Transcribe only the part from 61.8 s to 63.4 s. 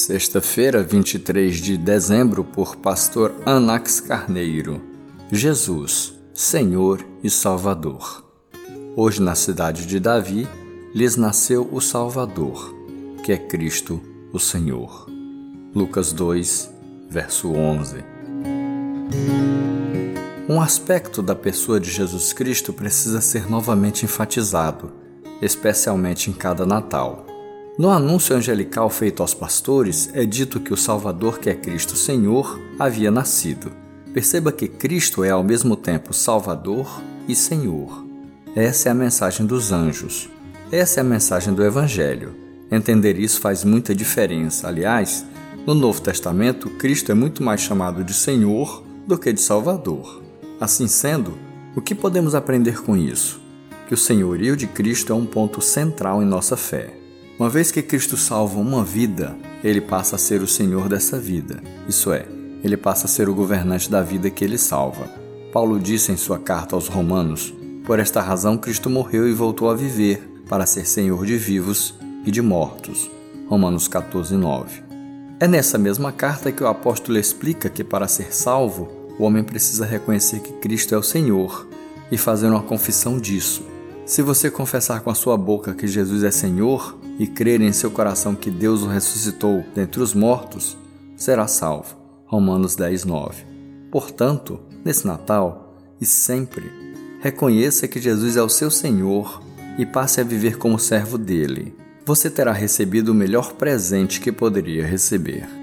Isso é, ele passa a ser o